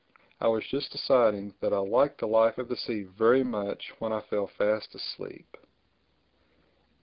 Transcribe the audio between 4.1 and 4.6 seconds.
I fell